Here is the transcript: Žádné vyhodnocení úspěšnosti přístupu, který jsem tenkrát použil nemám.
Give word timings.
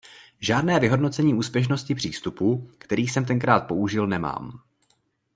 Žádné 0.39 0.79
vyhodnocení 0.79 1.33
úspěšnosti 1.33 1.95
přístupu, 1.95 2.71
který 2.77 3.07
jsem 3.07 3.25
tenkrát 3.25 3.67
použil 3.67 4.07
nemám. 4.07 4.61